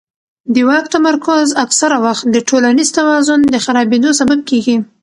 د 0.53 0.55
واک 0.67 0.85
تمرکز 0.95 1.47
اکثره 1.65 1.97
وخت 2.05 2.23
د 2.33 2.35
ټولنیز 2.49 2.89
توازن 2.97 3.39
د 3.53 3.55
خرابېدو 3.65 4.09
سبب 4.19 4.39
کېږي 4.49 4.77